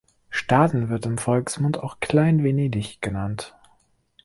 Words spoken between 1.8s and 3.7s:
„Klein Venedig“ genannt.